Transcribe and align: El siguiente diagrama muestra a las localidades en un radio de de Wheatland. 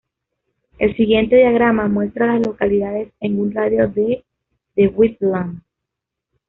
El 0.79 0.95
siguiente 0.95 1.35
diagrama 1.35 1.87
muestra 1.87 2.25
a 2.25 2.33
las 2.39 2.47
localidades 2.47 3.13
en 3.19 3.39
un 3.39 3.51
radio 3.53 3.87
de 3.87 4.25
de 4.75 4.87
Wheatland. 4.87 5.61